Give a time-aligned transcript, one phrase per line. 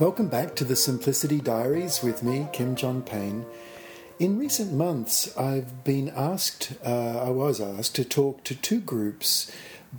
[0.00, 3.44] Welcome back to the Simplicity Diaries with me, Kim John Payne.
[4.18, 9.52] In recent months, I've been asked, uh, I was asked to talk to two groups.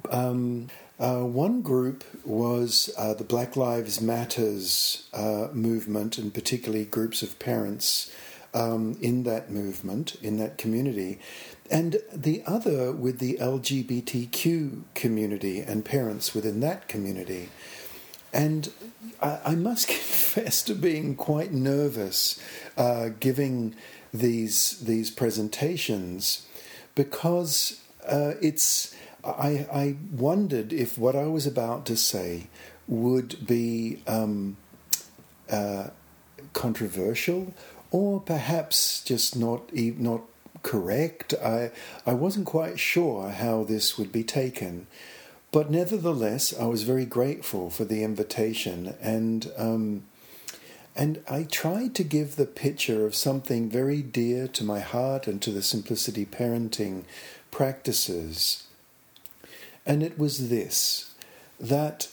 [0.09, 0.69] Um,
[0.99, 7.37] uh, one group was uh, the Black Lives Matters uh, movement, and particularly groups of
[7.37, 8.11] parents
[8.55, 11.19] um, in that movement, in that community,
[11.69, 17.49] and the other with the LGBTQ community and parents within that community.
[18.33, 18.71] And
[19.21, 22.41] I, I must confess to being quite nervous
[22.77, 23.75] uh, giving
[24.13, 26.45] these these presentations
[26.95, 28.95] because uh, it's.
[29.23, 32.47] I, I wondered if what I was about to say
[32.87, 34.57] would be um,
[35.47, 35.89] uh,
[36.53, 37.53] controversial
[37.91, 40.21] or perhaps just not not
[40.63, 41.33] correct.
[41.43, 41.71] I
[42.05, 44.87] I wasn't quite sure how this would be taken.
[45.51, 50.03] But nevertheless, I was very grateful for the invitation, and um,
[50.95, 55.41] and I tried to give the picture of something very dear to my heart and
[55.41, 57.03] to the simplicity parenting
[57.49, 58.63] practices.
[59.85, 61.11] And it was this
[61.59, 62.07] that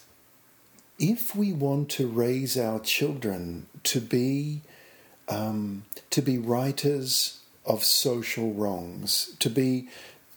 [0.99, 4.63] if we want to raise our children to be
[5.29, 9.89] um, to be righters of social wrongs, to be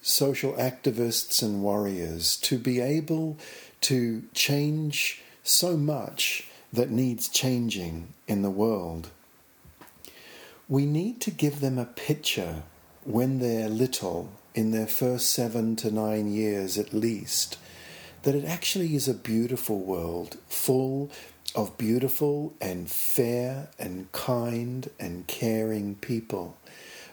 [0.01, 3.37] social activists and warriors to be able
[3.81, 9.09] to change so much that needs changing in the world.
[10.67, 12.63] We need to give them a picture
[13.03, 17.57] when they're little, in their first seven to nine years at least,
[18.23, 21.09] that it actually is a beautiful world full
[21.55, 26.57] of beautiful and fair and kind and caring people.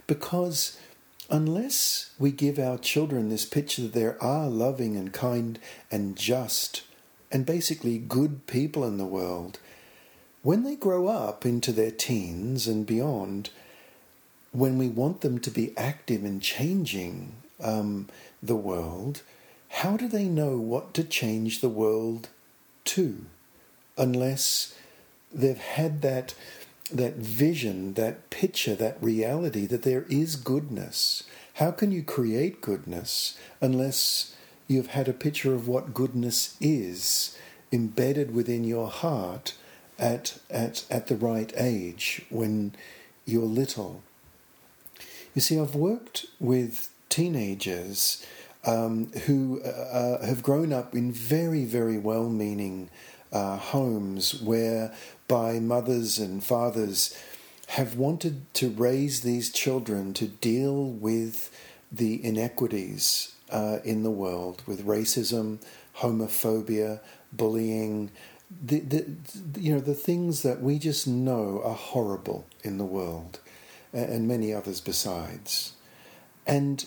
[0.07, 0.79] Because
[1.29, 5.59] unless we give our children this picture that there are loving and kind
[5.91, 6.83] and just
[7.31, 9.59] and basically good people in the world,
[10.43, 13.51] when they grow up into their teens and beyond,
[14.53, 18.09] when we want them to be active in changing um,
[18.43, 19.23] the world,
[19.69, 22.29] how do they know what to change the world
[22.85, 23.27] to?
[23.99, 24.75] Unless
[25.33, 26.35] they've had that
[26.91, 31.23] that vision, that picture, that reality that there is goodness.
[31.55, 34.35] How can you create goodness unless
[34.67, 37.37] you've had a picture of what goodness is
[37.73, 39.55] embedded within your heart
[39.99, 42.75] at, at, at the right age when
[43.25, 44.03] you're little?
[45.35, 48.25] You see, I've worked with teenagers
[48.65, 52.91] um, who uh, uh have grown up in very, very well meaning
[53.33, 54.93] uh, homes where
[55.27, 57.17] by mothers and fathers
[57.69, 61.51] have wanted to raise these children to deal with
[61.93, 65.59] the inequities uh, in the world, with racism,
[65.99, 67.01] homophobia,
[67.33, 68.11] bullying,
[68.65, 69.07] the, the,
[69.59, 73.41] you know, the things that we just know are horrible in the world,
[73.93, 75.73] and many others besides.
[76.47, 76.85] And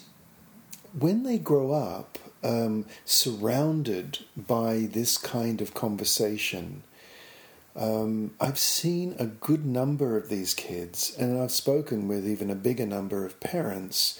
[0.97, 6.83] when they grow up, um, surrounded by this kind of conversation,
[7.75, 12.55] um, I've seen a good number of these kids, and I've spoken with even a
[12.55, 14.19] bigger number of parents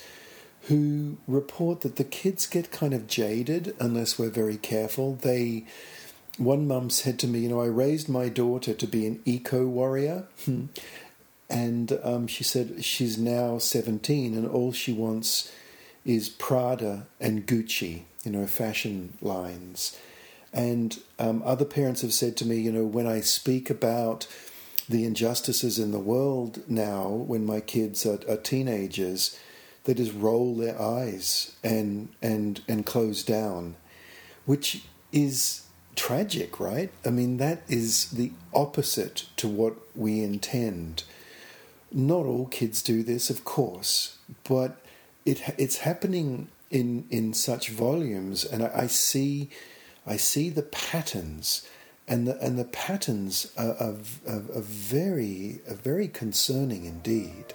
[0.68, 5.16] who report that the kids get kind of jaded unless we're very careful.
[5.16, 5.66] They,
[6.38, 9.66] one mum said to me, you know, I raised my daughter to be an eco
[9.66, 10.28] warrior,
[11.50, 15.52] and um, she said she's now seventeen, and all she wants
[16.06, 19.98] is Prada and Gucci, you know, fashion lines.
[20.54, 24.28] And um, other parents have said to me, you know, when I speak about
[24.90, 29.40] the injustices in the world now, when my kids are, are teenagers,
[29.84, 33.76] they just roll their eyes and and and close down,
[34.46, 36.92] which is tragic, right?
[37.06, 41.04] I mean, that is the opposite to what we intend.
[41.92, 44.78] Not all kids do this, of course, but
[45.26, 49.50] it it's happening in in such volumes, and I, I see
[50.06, 51.68] I see the patterns,
[52.08, 53.96] and the and the patterns are, are,
[54.28, 57.54] are, are very are very concerning indeed.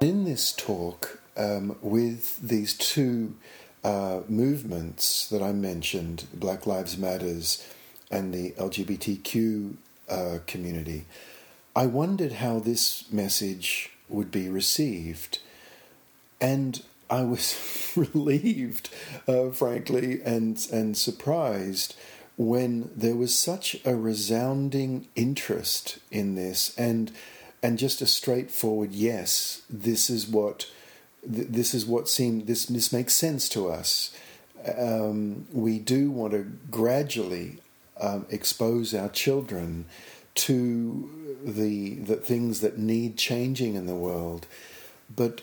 [0.00, 3.36] In this talk um, with these two
[3.84, 7.66] uh, movements that I mentioned, Black Lives Matters
[8.10, 9.74] and the LGBTQ
[10.08, 11.06] uh, community,
[11.74, 15.38] I wondered how this message would be received.
[16.40, 18.90] And I was relieved,
[19.26, 21.94] uh, frankly, and, and surprised
[22.36, 27.12] when there was such a resounding interest in this and
[27.62, 29.62] and just a straightforward yes.
[29.70, 30.66] This is what
[31.22, 34.14] this is what seemed this this makes sense to us.
[34.78, 37.58] Um, we do want to gradually
[38.00, 39.86] um, expose our children
[40.34, 44.46] to the the things that need changing in the world,
[45.14, 45.42] but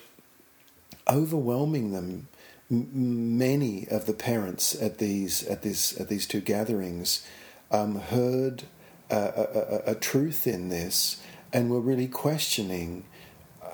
[1.08, 2.28] overwhelming them.
[2.72, 7.26] Many of the parents at these at this at these two gatherings
[7.72, 8.64] um, heard
[9.10, 11.20] a, a, a, truth in this
[11.52, 13.04] and were really questioning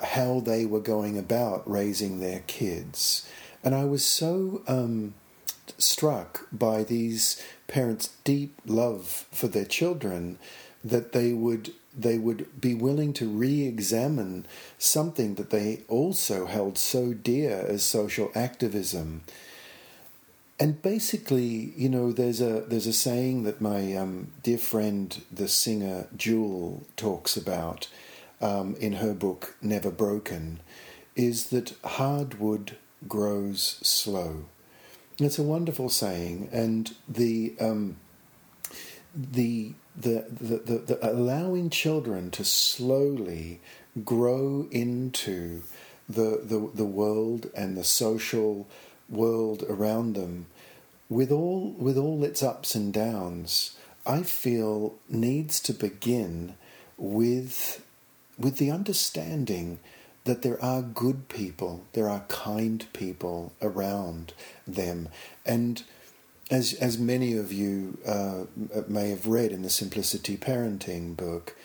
[0.04, 3.28] how they were going about raising their kids.
[3.62, 5.14] And I was so um,
[5.78, 10.38] struck by these parents' deep love for their children
[10.84, 14.46] that they would they would be willing to re-examine
[14.76, 19.22] something that they also held so dear as social activism.
[20.60, 25.48] And basically, you know, there's a there's a saying that my um, dear friend, the
[25.48, 27.88] singer Jewel, talks about
[28.40, 30.60] um, in her book Never Broken,
[31.14, 32.76] is that hardwood
[33.08, 34.44] grows slow.
[35.18, 37.96] It's a wonderful saying, and the um,
[39.16, 43.60] the, the, the, the, the allowing children to slowly
[44.04, 45.62] grow into
[46.08, 48.68] the, the, the world and the social
[49.08, 50.46] world around them
[51.08, 56.54] with all with all its ups and downs I feel needs to begin
[56.96, 57.85] with
[58.38, 59.78] with the understanding
[60.24, 64.34] that there are good people, there are kind people around
[64.66, 65.08] them.
[65.44, 65.82] And
[66.50, 68.44] as, as many of you uh,
[68.88, 71.56] may have read in the Simplicity Parenting book,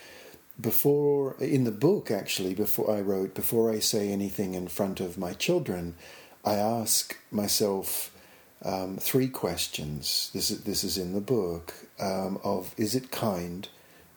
[0.60, 5.18] before, in the book actually, before I wrote, before I say anything in front of
[5.18, 5.94] my children,
[6.44, 8.14] I ask myself
[8.64, 10.30] um, three questions.
[10.32, 13.68] This is, this is in the book um, of is it kind?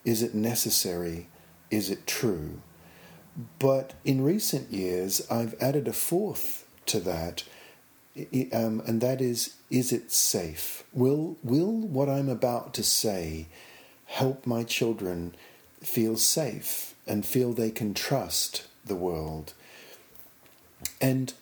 [0.04, 1.30] Is it necessary?
[1.76, 2.62] Is it true?
[3.60, 7.44] But in recent years, I've added a fourth to that,
[8.54, 10.86] um, and that is is it safe?
[10.94, 13.48] Will, will what I'm about to say
[14.06, 15.36] help my children
[15.82, 19.54] feel safe and feel they can trust the world?
[21.02, 21.34] And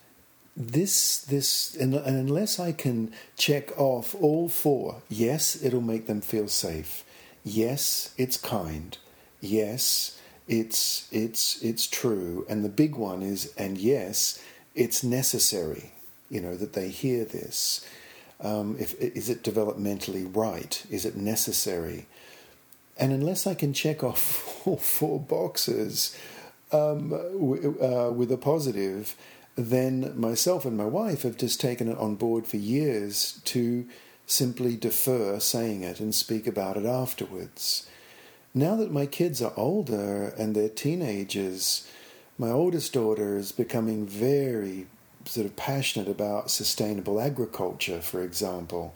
[0.58, 6.48] this this and, unless I can check off all four, yes, it'll make them feel
[6.48, 7.04] safe.
[7.44, 8.98] Yes, it's kind.
[9.40, 12.46] Yes, it's it's it's true.
[12.50, 14.44] And the big one is and yes,
[14.76, 15.94] it's necessary.
[16.30, 17.86] You know that they hear this.
[18.42, 20.84] Um, if is it developmentally right?
[20.90, 22.08] Is it necessary?
[22.98, 26.18] And unless I can check off all four boxes
[26.72, 29.16] um, w- uh, with a positive,
[29.56, 33.86] then myself and my wife have just taken it on board for years to
[34.26, 37.88] simply defer saying it and speak about it afterwards.
[38.56, 41.88] Now that my kids are older and they're teenagers,
[42.38, 44.86] my oldest daughter is becoming very
[45.26, 48.94] sort of passionate about sustainable agriculture, for example.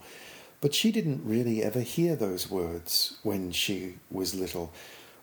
[0.62, 4.72] But she didn't really ever hear those words when she was little.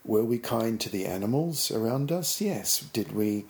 [0.04, 2.40] Were we kind to the animals around us?
[2.40, 2.80] Yes.
[2.92, 3.46] Did we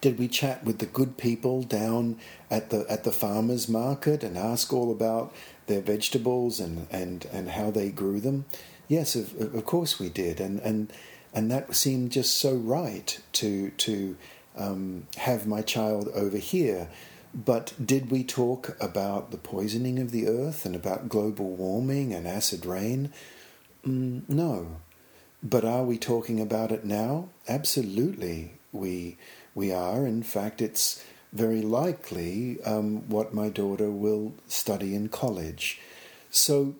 [0.00, 2.18] did we chat with the good people down
[2.50, 5.34] at the at the farmers market and ask all about
[5.66, 8.46] their vegetables and, and, and how they grew them?
[8.88, 10.92] Yes, of, of course we did, and and
[11.32, 14.16] and that seemed just so right to to
[14.56, 16.88] um, have my child over here.
[17.34, 22.26] But did we talk about the poisoning of the earth and about global warming and
[22.26, 23.12] acid rain?
[23.86, 24.78] Mm, no.
[25.42, 27.28] But are we talking about it now?
[27.48, 29.18] Absolutely, we
[29.54, 30.06] we are.
[30.06, 35.80] In fact, it's very likely um, what my daughter will study in college.
[36.30, 36.76] So,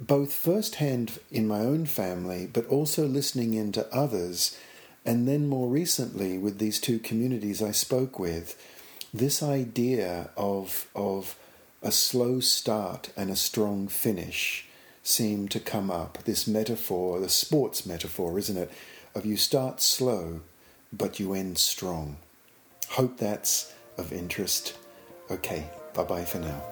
[0.00, 4.56] both firsthand in my own family, but also listening in to others,
[5.04, 8.56] and then more recently with these two communities I spoke with,
[9.12, 11.36] this idea of, of
[11.82, 14.66] a slow start and a strong finish
[15.02, 16.18] seemed to come up.
[16.24, 18.70] This metaphor, the sports metaphor, isn't it?
[19.14, 20.40] Of you start slow
[20.92, 22.16] but you end strong.
[22.90, 24.76] Hope that's of interest.
[25.30, 26.62] Okay, bye bye for now.